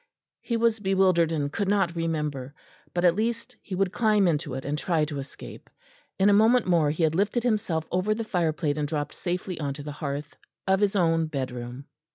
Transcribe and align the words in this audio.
He 0.39 0.57
was 0.57 0.79
bewildered 0.79 1.31
and 1.31 1.53
could 1.53 1.67
not 1.67 1.95
remember. 1.95 2.55
But 2.91 3.05
at 3.05 3.13
least 3.13 3.55
he 3.61 3.75
would 3.75 3.91
climb 3.91 4.27
into 4.27 4.55
it 4.55 4.65
and 4.65 4.75
try 4.75 5.05
to 5.05 5.19
escape. 5.19 5.69
In 6.17 6.27
a 6.27 6.33
moment 6.33 6.65
more 6.65 6.89
he 6.89 7.03
had 7.03 7.13
lifted 7.13 7.43
himself 7.43 7.85
over 7.91 8.15
the 8.15 8.23
fireplate 8.25 8.77
and 8.79 8.87
dropped 8.87 9.13
safely 9.13 9.59
on 9.59 9.75
to 9.75 9.83
the 9.83 9.91
hearth 9.91 10.37
of 10.65 10.79
his 10.79 10.95
own 10.95 11.27
bedroom. 11.27 11.85